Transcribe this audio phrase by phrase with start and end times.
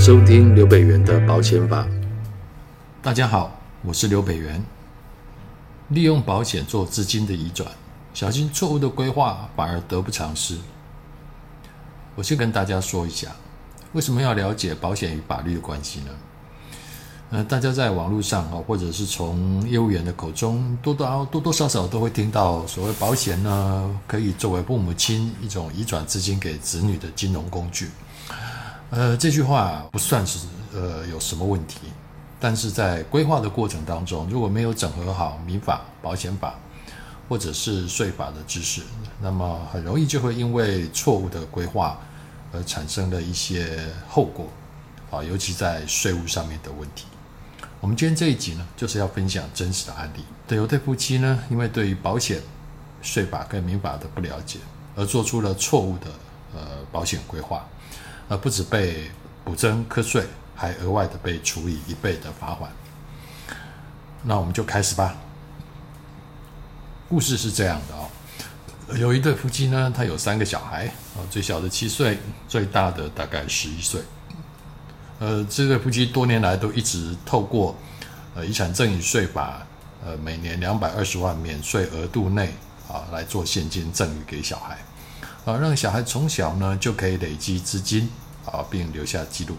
[0.00, 1.86] 收听刘北元的保险法。
[3.02, 4.64] 大家好，我是刘北元。
[5.88, 7.70] 利用保险做资金的移转，
[8.14, 10.56] 小心错误的规划反而得不偿失。
[12.14, 13.28] 我先跟大家说一下，
[13.92, 16.06] 为什么要了解保险与法律的关系呢？
[17.32, 27.90] 呃，大家在网络上啊，或者是从业务员的口中，多多多多少少都会听到所谓保险呢，可以作为父母亲一种移转资金给子女的金融工具。
[28.90, 31.78] 呃，这句话不算是呃有什么问题，
[32.40, 36.54] 但是在规划的过程当中，如果没有整合好民法、保险法
[37.28, 38.82] 或者是税法的知识，
[39.20, 42.00] 那么很容易就会因为错误的规划
[42.52, 44.48] 而产生了一些后果
[45.08, 47.06] 啊，尤其在税务上面的问题。
[47.80, 50.24] 我们今天这一集呢，就是要分享真实的案例。
[50.48, 52.40] 对，有对夫妻呢，因为对于保险、
[53.02, 54.58] 税法跟民法的不了解，
[54.96, 56.06] 而做出了错误的
[56.52, 56.60] 呃
[56.90, 57.64] 保险规划，
[58.30, 59.10] 而不止被
[59.44, 62.70] 补征课税，还额外的被处以一倍的罚款。
[64.22, 65.16] 那我们就开始吧。
[67.08, 74.00] 故事是这样的哦，有一对夫妻呢，他有三个小孩啊，最小的七岁，最大的大概十一岁。
[75.18, 77.76] 呃，这对夫妻多年来都一直透过
[78.36, 79.66] 呃遗产赠与税法，
[80.04, 82.54] 呃每年两百二十万免税额度内
[82.88, 84.78] 啊来做现金赠与给小孩，
[85.44, 88.08] 啊让小孩从小呢就可以累积资金
[88.52, 89.56] 啊并留下记录。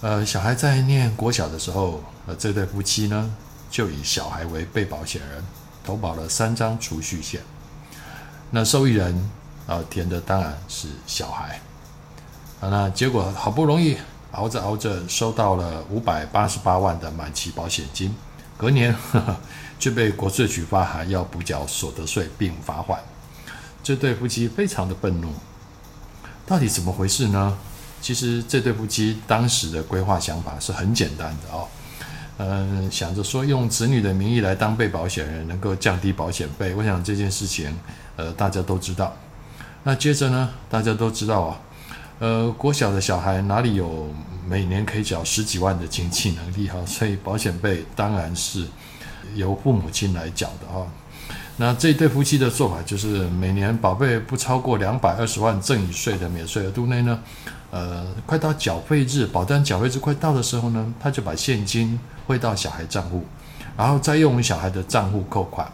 [0.00, 3.34] 呃，小孩在念国小的时候，呃这对夫妻呢
[3.70, 5.44] 就以小孩为被保险人，
[5.82, 7.40] 投保了三张储蓄险。
[8.50, 9.30] 那受益人
[9.66, 11.60] 啊填的当然是小孩，
[12.60, 13.96] 啊那结果好不容易。
[14.32, 18.14] 熬着熬着，收到了五百八十八万的满期保险金，
[18.58, 19.34] 隔年呵呵
[19.80, 23.00] 却被国税局发函要补缴所得税并罚款。
[23.82, 25.32] 这对夫妻非常的愤怒，
[26.48, 27.56] 到底怎么回事呢？
[28.00, 31.68] 其实这对夫妻当时的规划想法是很简单的哦，
[32.38, 36.74] 嗯，想着说用子女的名义来当被保险人，能够降低保险费。
[36.74, 37.76] 我想这件事情，
[38.16, 39.14] 呃，大家都知道。
[39.82, 41.60] 那接着呢，大家都知道啊。
[42.20, 44.08] 呃，国小的小孩哪里有
[44.48, 46.78] 每年可以缴十几万的经济能力哈？
[46.86, 48.64] 所以保险费当然是
[49.34, 50.86] 由父母亲来缴的哈。
[51.60, 57.18] 那这对夫妻的做法就是每年保费不超过两百二十万赠与税的免税额度内呢，
[57.72, 61.98] 呃，快到缴费日，保单缴费日快到的时候呢，他就把现金
[62.28, 63.26] 汇到小孩账户，
[63.76, 65.68] 然后再用小孩的账户扣款。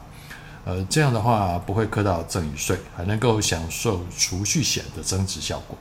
[0.65, 5.77] 呃，这样的话不会课到赠与税，还能够享受储蓄险的增值效果。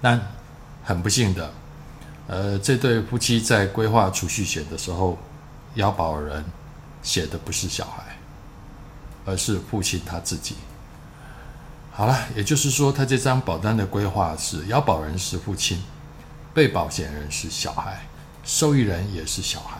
[0.00, 0.20] 但
[0.84, 1.50] 很不幸的，
[2.28, 5.18] 呃，这对夫妻在规划储蓄险的时候，
[5.74, 6.44] 要保人
[7.02, 8.07] 写的不是小孩，
[9.28, 10.54] 而是父亲他自己。
[11.92, 15.82] 好了，也就是说，他这张保单的规划是要保人是父亲，
[16.54, 18.06] 被保险人是小孩，
[18.42, 19.78] 受益人也是小孩。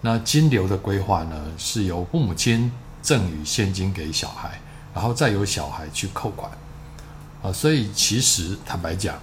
[0.00, 4.60] 那金流的规划呢，是由父母亲赠与现金给小孩，
[4.92, 6.50] 然后再由小孩去扣款。
[7.42, 9.16] 啊，所以其实坦白讲，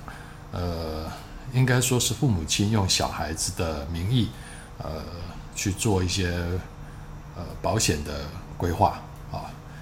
[0.51, 1.11] 呃，
[1.53, 4.29] 应该说是父母亲用小孩子的名义，
[4.77, 5.03] 呃，
[5.55, 6.29] 去做一些
[7.35, 8.25] 呃保险的
[8.57, 9.01] 规划，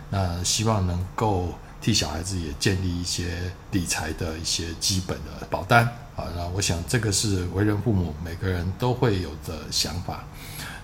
[0.09, 6.25] 那希望能够替小孩子也建立一些理财的一些基本的保单啊。
[6.35, 10.23] 那我想这个是为人父母每个人都会有的想法。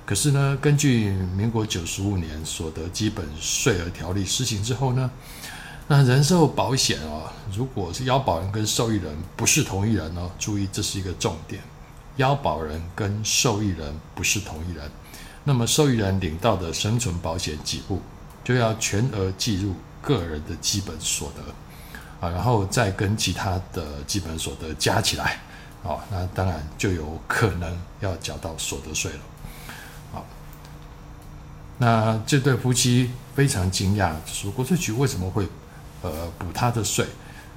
[0.06, 5.10] 可是呢，根据民国九十五年所得基本税额条例施行之后呢，
[5.88, 11.60] 那人寿保险哦，如果是腰保人跟受益人不是同一人哦，注意这是一个重点，
[12.18, 14.92] 腰保人跟受益人不是同一人，
[15.44, 18.00] 那么受益人领到的生存保险给付
[18.46, 25.42] 就要全额计入个人的基本所得啊，然后再跟其他的基本所得加起来
[25.84, 29.20] 啊，那当然就有可能要缴到所得税了。
[30.14, 30.26] 好，
[31.78, 35.46] 那这对夫妻非常惊讶，说国税局为什么会？
[36.02, 37.04] 呃，补他的税，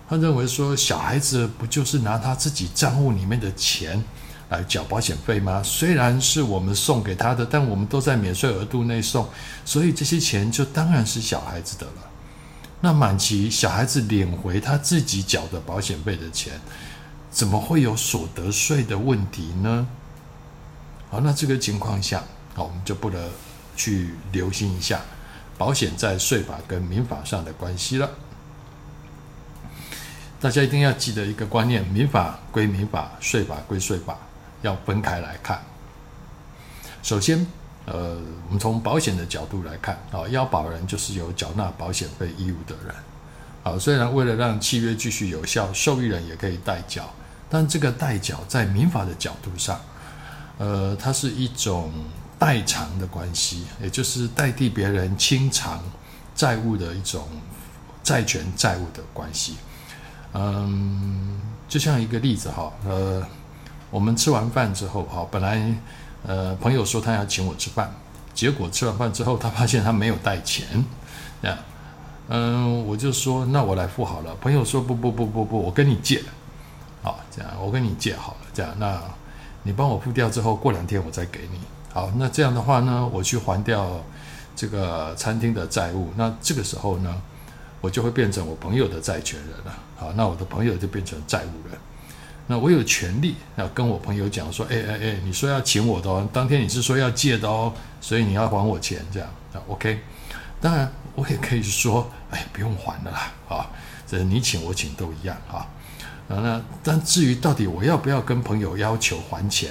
[0.09, 4.03] 他认为说小孩子不就是拿他自己账户里面的钱
[4.49, 5.63] 来缴保险费吗？
[5.63, 9.29] 虽然是我们送给他的，但我们都在免税额度内送，
[9.65, 11.93] 所以这些钱就当然是小孩子的了。
[12.81, 16.61] 那满期小孩子领回他自己缴的保险费的钱，
[17.31, 19.87] 怎么会有所得税的问题呢？
[21.11, 22.23] 好，那这个情况下，
[22.55, 23.31] 好，我们就不得
[23.77, 25.01] 去留心一下
[25.57, 28.09] 保险在税法跟民法上的关系了。
[30.41, 34.17] 大家一定要记得一个观念：民法归民法，税法归税法，
[34.63, 35.61] 要分开来看。
[37.03, 37.47] 首先，
[37.87, 42.95] 呃，我们从保险的角度来看，啊、要保人就是有缴纳保险费义务的人。
[43.65, 47.13] 啊、虽然为了让契约继续有效，受益人也可以代缴，
[47.51, 49.79] 但这个代缴在民法的角度上，
[50.59, 51.93] 呃，它是一种
[52.39, 55.83] 代偿的关系，也就是代替别人清偿
[56.35, 57.29] 债务的一种
[58.03, 59.57] 债权债务的关系。
[60.33, 63.27] 嗯，就像一个例子哈，呃，
[63.91, 65.75] 我们吃完饭之后哈，本来
[66.27, 67.91] 呃朋友说他要请我吃饭，
[68.35, 70.67] 结果吃完饭之后他发现他没有带钱，
[71.41, 71.59] 这样，
[72.29, 74.35] 嗯，我就说那我来付好了。
[74.37, 76.23] 朋友说不不不不不，我跟你借，
[77.03, 79.01] 好，这样我跟你借好了，这样，那
[79.63, 81.59] 你帮我付掉之后，过两天我再给你。
[81.93, 83.89] 好，那这样的话呢，我去还掉
[84.55, 87.23] 这个餐厅的债务，那这个时候呢，
[87.81, 89.75] 我就会变成我朋友的债权人了。
[89.97, 91.79] 好，那我的朋友就变成债务人。
[92.51, 100.01] 那我有权利要跟我朋友讲说，哎哎哎，你说要请我的哦，当天你是说要借的哦，所以你要还我钱，这样啊，OK。
[100.61, 103.71] 当然，我也可以说，哎，不用还了啦，啊，
[104.07, 105.69] 这你请我请都一样啊
[106.29, 106.41] 啊。
[106.41, 109.71] 那但至于到底我要不要跟朋友要求还钱，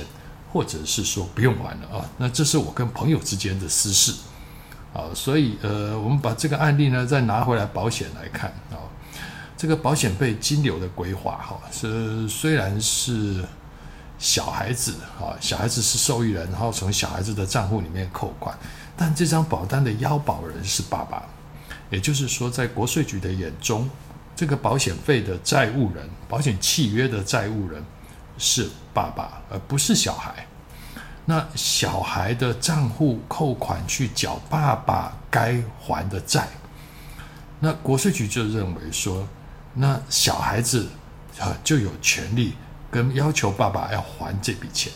[0.54, 4.14] 或者是说不用还了啊，那这是我跟朋友之间的私事。
[4.94, 8.87] 啊，所以呃，我们把这个案例呢再拿回来保险来看啊。
[9.58, 13.44] 这个保险费金流的规划，哈，是虽然是
[14.20, 18.56] 小孩子，哈，小孩子是受益人，然后从小孩子的账户里面扣款，
[18.96, 21.24] 但这张保单的腰保人是爸爸，
[21.90, 23.90] 也就是说，在国税局的眼中，
[24.36, 27.84] 这个保险费的债务人，保险契约的债务人
[28.38, 30.46] 是爸爸，而不是小孩。
[31.26, 36.48] 那小孩的账户扣款去缴爸爸该还的债，
[37.60, 39.28] 那国税局就认为说。
[39.80, 40.88] 那小孩子
[41.40, 42.56] 啊就有权利
[42.90, 44.92] 跟要求爸爸要还这笔钱。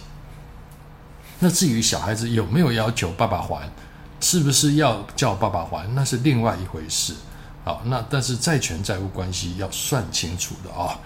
[1.38, 3.70] 那至于小孩子有没有要求爸爸还，
[4.20, 7.16] 是不是要叫爸爸还，那是另外一回事。
[7.64, 11.00] 好，那但是债权债务关系要算清楚的啊。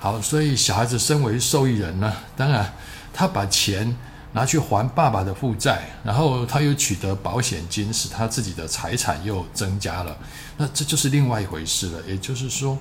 [0.00, 2.72] 好，所以小孩子身为受益人呢，当然
[3.12, 3.96] 他把钱
[4.32, 10.16] 拿去还爸爸的负债，然后他又取得保险金，使他自己的财产又增加了，
[10.56, 12.02] 那这就是另外一回事了。
[12.08, 12.76] 也就是说。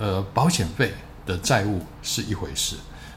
[0.00, 0.94] 呃，保险费
[1.26, 2.74] 的债务是一回事，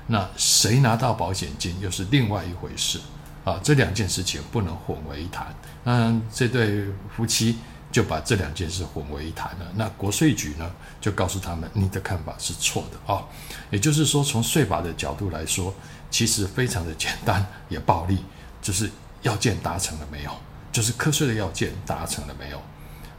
[0.08, 3.00] 那谁拿到保险金又是另外一回事
[3.46, 3.58] 啊！
[3.64, 5.48] 这两件事情不能混为一谈。
[5.86, 6.84] 那这对
[7.16, 7.58] 夫妻
[7.90, 9.66] 就把这两件事混为一谈了。
[9.76, 10.70] 那国税局呢，
[11.00, 13.24] 就告诉他们，你的看法是错的啊！
[13.72, 15.74] 也就是说，从税法的角度来说，
[16.12, 18.20] 其实非常的简单也暴力，
[18.62, 18.92] 就是
[19.22, 20.32] 要件达成了没有？
[20.74, 22.62] 就是课税的要件达成了没有？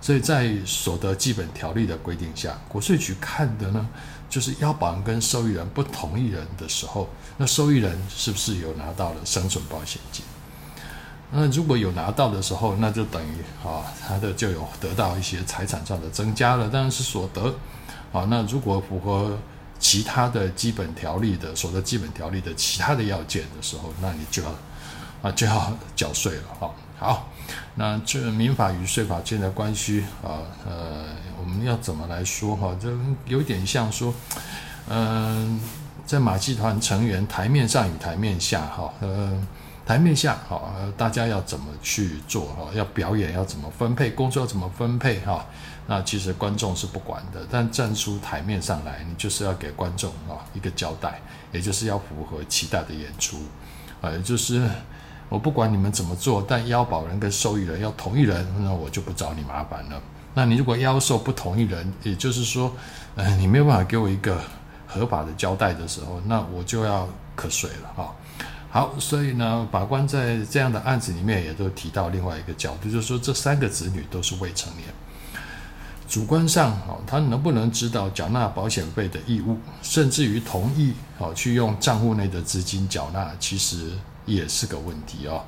[0.04, 3.88] 所以在所得基本条例的规定下，国税局看的呢，
[4.28, 7.08] 就是要保人跟受益人不同一人的时候，
[7.38, 10.22] 那受益人是不是有拿到了生存保险金？
[11.32, 13.36] 那如果有拿到的时候，那就等于
[13.66, 17.54] 啊，他的就有得到一些财产上的增加了，当然是所得。
[18.12, 19.38] 啊，那如果符合
[19.78, 24.50] 其他的基本条例的所得基本条例的其他的要件的时候，那你就要
[25.22, 26.42] 啊就要缴税了。
[26.60, 27.30] 好，好。
[27.76, 31.06] 那这民法与税法间的关系啊，呃，
[31.36, 32.72] 我们要怎么来说哈？
[32.80, 32.88] 就
[33.26, 34.14] 有点像说，
[34.88, 35.60] 嗯、
[36.06, 39.32] 在马戏团成员台面上与台面下哈，呃，
[39.84, 42.68] 台面下哈，大家要怎么去做哈？
[42.74, 45.44] 要表演要怎么分配工作要怎么分配哈？
[45.88, 53.38] 那其实观众是不管的，但站出台面上来，你就是要给观众啊一个交代，也就是要符合期待的演出，
[54.00, 54.70] 啊，也就是。
[55.28, 60.00] 我不管你们怎么做，但要保人跟受益人要同一人，那我就不找你麻烦了。
[60.34, 62.72] 那你如果要受不同一人，也就是说，
[63.16, 64.40] 呃，你没有办法给我一个
[64.86, 68.14] 合法的交代的时候，那我就要瞌睡了哈。
[68.70, 74.88] 好，所以呢，法官在这样的案子里面也都提到另外一个角度，就是说这三个子女都是未成年，
[76.08, 83.90] 主观上哦，他能不能知道缴纳保险费的义务，甚至于同意哦去用账户内的资金缴纳，其实。
[84.26, 85.42] 也是个问题哦。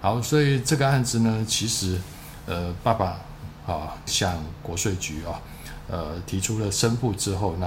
[0.00, 1.98] 好，所以这个案子呢，其实，
[2.46, 3.20] 呃，爸爸
[3.66, 5.40] 啊向国税局啊，
[5.88, 7.66] 呃提出了申复之后，那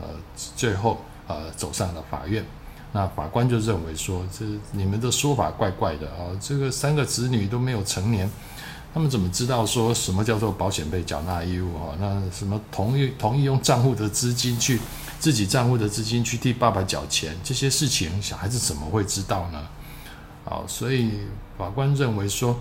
[0.00, 0.08] 呃
[0.56, 2.44] 最后呃走上了法院。
[2.92, 8.28] 那法官就认为说，这你们的说法怪怪的啊，这个三个子女都没有成年，
[8.92, 11.94] 他们怎么知道说什么叫做保险费缴纳义务啊？
[12.00, 14.80] 那什么同意同意用账户的资金去
[15.20, 19.68] 自己账户的资金去替爸爸缴钱，这些事情小孩子怎么会知道呢？
[20.44, 21.10] 好，所以
[21.58, 22.58] 法官认为说，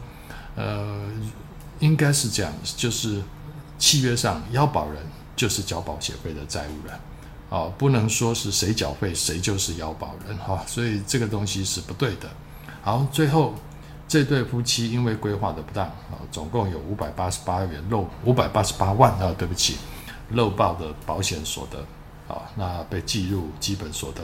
[0.56, 1.02] 呃，
[1.80, 3.22] 应该是这样，就是
[3.78, 5.02] 契约上要保人
[5.36, 7.00] 就是缴保险费的债务人，
[7.50, 12.30] 啊，不能说是谁缴费谁就是要保人哈，所以这个东西是不对的。
[12.82, 13.56] 好，最后
[14.08, 19.78] 这对夫妻因为规划的不当啊，总共有五百八十八元漏五百八十八万啊，对不起，
[20.32, 21.80] 漏报的保险所得
[22.34, 24.22] 啊，那被计入基本所得。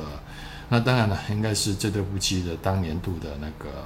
[0.68, 3.84] 那当然了，应该是这对夫妻的当年度的那个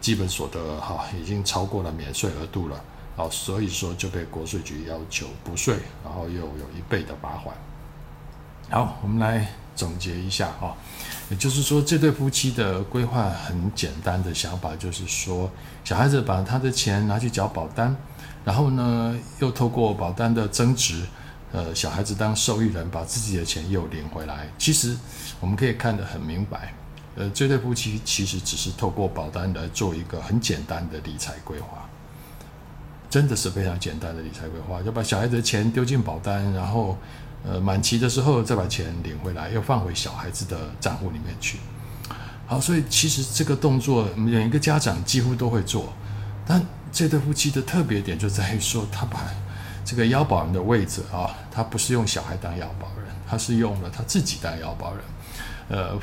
[0.00, 2.78] 基本所得哈，已经超过了免税额度了，
[3.16, 7.56] 哦，所以说就被国税局要求补税，然后又有一倍的罚款。
[8.68, 10.76] 好，我们来总结一下哈，
[11.30, 15.50] 也就是说，这对夫妻的规划很简单的想法就是说，
[15.82, 17.96] 小孩子把他的钱拿去缴保单，
[18.44, 21.06] 然后呢，又透过保单的增值。
[21.52, 24.48] 呃，小孩子当受益人，把自己的钱又领回来。
[24.58, 24.94] 其实
[25.40, 26.74] 我们可以看得很明白，
[27.14, 31.88] 呃，这对夫妻其实只是透过保单来做一个很简单的理财规划，
[33.08, 36.98] 真的是非常简单的理财规划，要把小孩子的钱丢进保单，然后
[37.44, 41.58] 呃满期的时候再把钱领回来，又放回小孩子的账户里面去。
[42.46, 45.92] 好，所以其实这个动作每一个家长几乎都会做，
[46.44, 46.60] 但
[46.92, 49.24] 这对夫妻的特别点就在于说，他把。
[49.86, 55.00] 这个腰保人的位置啊，他不是用小孩当腰保人，他是用了他自己当腰保人。
[55.68, 55.96] 呃，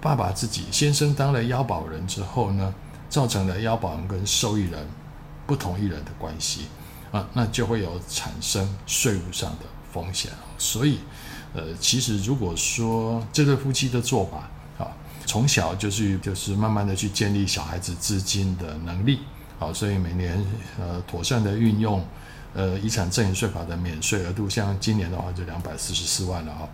[0.00, 2.72] 爸爸自己先生当了腰保人之后呢，
[3.10, 4.86] 造成了腰保人跟受益人
[5.48, 6.66] 不同一人的关系
[7.10, 10.30] 啊，那就会有产生税务上的风险。
[10.56, 11.00] 所以，
[11.54, 14.90] 呃，其实如果说这对夫妻的做法啊，
[15.26, 19.18] 从小就是就是慢慢的去建立小孩子资金的能力，
[19.58, 20.40] 啊，所以每年
[20.78, 22.04] 呃妥善的运用。
[22.54, 26.68] 呃，遗产赠与税法的免税额度，像今年的话就两百四十四万了哈。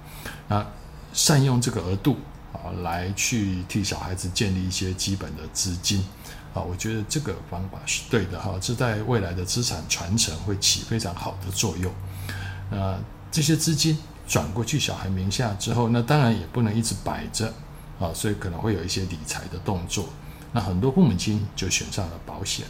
[0.47, 0.67] 那
[1.15, 2.19] 善用这个额度
[2.53, 6.05] 啊，来去替小孩子建立一些基本的资金
[6.53, 11.91] 啊，我觉得这个方法是对的哈，这在未来的资产传承会起非常好的作用。
[12.71, 12.99] 那
[13.33, 17.51] 这些资金转过去小孩名下之后，那当然也不能一直摆着
[17.99, 20.11] 啊，所以可能会有一些理财的动作。
[20.53, 22.67] 那很多父母亲就选上了保险。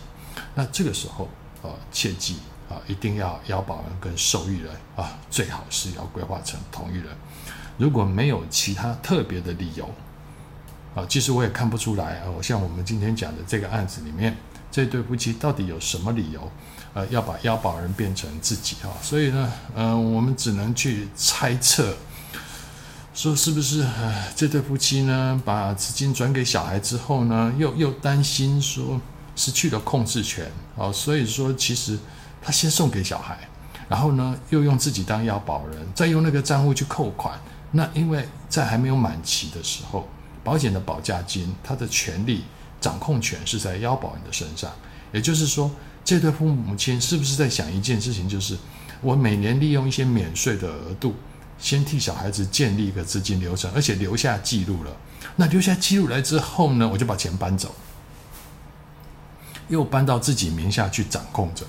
[0.54, 1.28] 那这个时候
[1.62, 2.36] 啊，切记。
[2.70, 7.06] 啊，一定要要保人跟受益人啊，最好是要规划成同一人。
[7.76, 9.92] 如果没有其他特别的理由，
[10.94, 12.26] 啊，其实我也看不出来啊。
[12.40, 14.36] 像我们今天讲的这个案子里面，
[14.70, 16.48] 这对夫妻到底有什么理由，
[16.94, 18.94] 呃，要把要保人变成自己啊？
[19.02, 21.96] 所以呢，嗯、我们只能去猜测，
[23.12, 29.00] 说是不是呃，这对夫妻呢，把资金转给小孩之后呢，又又担心说
[29.34, 31.98] 失去了控制权啊，所以说其实。
[32.42, 33.38] 他先送给小孩，
[33.88, 37.38] 然后呢，又用自己当要保人，再用那个账户去扣款。
[37.72, 40.08] 那因为在还没有满期的时候，
[40.42, 42.44] 保险的保价金，它的权利
[42.80, 44.70] 掌控权是在要保人的身上。
[45.12, 45.70] 也就是说，
[46.04, 48.56] 这对父母亲是不是在想一件事情，就是
[49.00, 51.14] 我每年利用一些免税的额度，
[51.58, 54.96] 先替小孩子建立一个资金流程，而且留下记录了。
[55.36, 57.74] 那留下记录来之后呢，我就把钱搬走，
[59.68, 61.64] 又搬到自己名下去掌控着。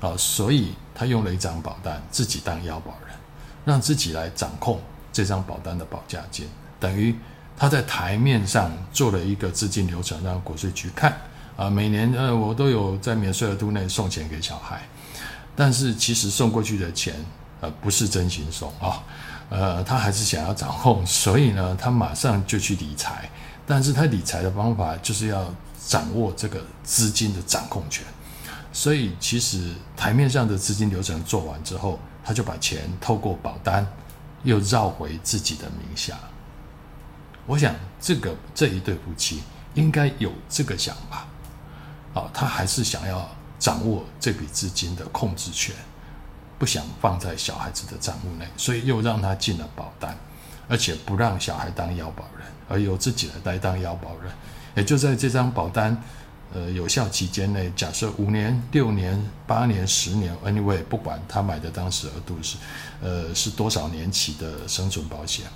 [0.00, 3.14] 啊，所以他用了一张保单，自己当腰保人，
[3.64, 4.80] 让自己来掌控
[5.12, 7.14] 这张保单的保价金，等于
[7.56, 11.16] 他在台面上做了一个资金流程，让国税局看。
[11.56, 14.80] 啊，每年呃，我都有在免税额度内送钱给小孩，
[15.54, 17.14] 但是其实送过去的钱，
[17.60, 19.04] 呃，不是真心送啊，
[19.50, 23.28] 呃，他还是想要掌控，所以呢，他马上就去理财，
[23.66, 25.54] 但是他理财的方法就是要
[25.86, 28.06] 掌握这个资金的掌控权。
[28.72, 33.84] 所以，其实台面上的资金流程做完之后，他就把钱透过保单
[34.44, 36.16] 又绕回自己的名下。
[37.46, 39.42] 我想，这个这一对夫妻
[39.74, 41.26] 应该有这个想法，
[42.14, 45.74] 啊，他还是想要掌握这笔资金的控制权，
[46.56, 50.16] 不想放在小孩子的账户内，所以又让他进了保单，
[50.68, 54.32] 而且不让小孩当腰保人，而由自己来代当腰保人，
[54.76, 56.00] 也就在这张保单。
[56.52, 59.16] 呃，有效期间内，假设五年、六年、
[59.46, 62.56] 八年、十年，anyway，不管他买的当时额度是，
[63.00, 65.46] 呃，是多少年期的生存保险，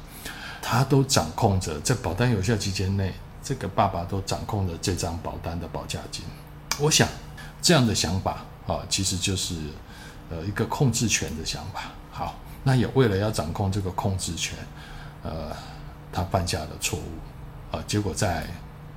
[0.63, 6.25] 他都掌控着在保单有效期间内，这个爸爸都掌控着这张保单的保价金。
[6.79, 7.09] 我想
[7.61, 9.57] 这样的想法啊，其实就是
[10.31, 11.91] 呃一个控制权的想法。
[12.13, 14.57] 好，那也为了要掌控这个控制权，
[15.25, 15.51] 呃，
[16.13, 18.47] 他犯下了错误啊，结果在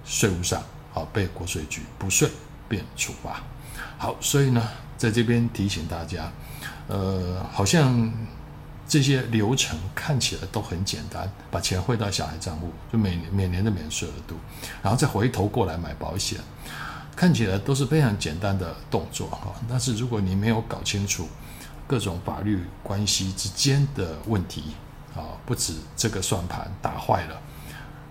[0.06, 0.62] 税务上。
[0.98, 2.28] 好，被国税局补税
[2.68, 3.40] 并处罚。
[4.00, 6.32] 好，所以呢，在这边提醒大家，
[6.88, 8.12] 呃，好像
[8.88, 14.38] 这些流程看起来都很简单，把钱汇到小孩账户，就每年每年的免税额度，
[14.82, 16.40] 然后再回头过来买保险，
[17.16, 19.54] 看起来都是非常简单的动作哈。
[19.70, 21.30] 但是如果你没有搞清楚
[21.86, 24.74] 各种法律关系之间的问题，
[25.16, 27.40] 啊，不止这个算盘打坏了，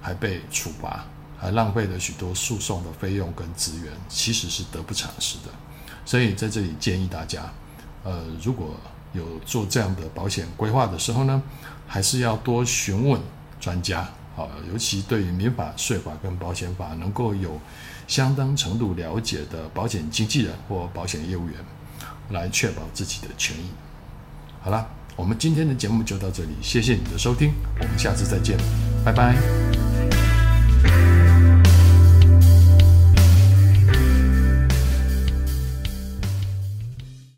[0.00, 1.05] 还被处罚。
[1.38, 5.52] 还浪费了许多诉讼的费用跟资源，其实是得不偿失的。
[6.05, 7.52] 所以在这里建议大家，
[8.05, 8.75] 呃，如果
[9.12, 11.43] 有做这样的保险规划的时候呢，
[11.87, 13.21] 还是要多询问
[13.61, 17.59] 专家，好，尤其对于民法、税法跟保险法能够有
[18.07, 21.55] 相当程度了解的保险经纪人或保险业务员，
[22.31, 23.71] 来确保自己的权益。
[24.61, 28.57] 好了，我们今天的节目就到这里，谢谢你的收听，我们下次再见，
[29.05, 29.65] 拜拜。